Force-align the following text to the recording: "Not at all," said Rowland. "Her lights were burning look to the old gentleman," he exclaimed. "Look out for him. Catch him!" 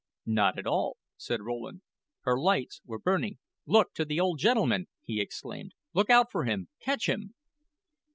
"Not 0.25 0.57
at 0.57 0.65
all," 0.65 0.97
said 1.15 1.43
Rowland. 1.43 1.83
"Her 2.21 2.35
lights 2.35 2.81
were 2.87 2.97
burning 2.97 3.37
look 3.67 3.93
to 3.93 4.03
the 4.03 4.19
old 4.19 4.39
gentleman," 4.39 4.87
he 5.03 5.21
exclaimed. 5.21 5.73
"Look 5.93 6.09
out 6.09 6.31
for 6.31 6.45
him. 6.45 6.69
Catch 6.79 7.07
him!" 7.07 7.35